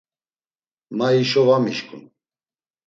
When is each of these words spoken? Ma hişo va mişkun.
Ma 0.97 1.07
hişo 1.15 1.41
va 1.47 1.57
mişkun. 1.63 2.03